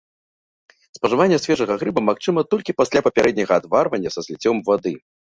[0.97, 4.95] Спажыванне свежага грыба магчыма толькі пасля папярэдняга адварвання са зліццём вады.